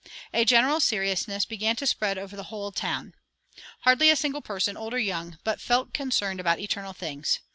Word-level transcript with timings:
A 0.33 0.45
general 0.45 0.79
seriousness 0.79 1.45
began 1.45 1.75
to 1.75 1.85
spread 1.85 2.17
over 2.17 2.35
the 2.35 2.45
whole 2.45 2.71
town. 2.71 3.13
Hardly 3.81 4.09
a 4.09 4.15
single 4.15 4.41
person, 4.41 4.75
old 4.75 4.95
or 4.95 4.99
young, 4.99 5.37
but 5.43 5.61
felt 5.61 5.93
concerned 5.93 6.39
about 6.39 6.59
eternal 6.59 6.93
things. 6.93 7.37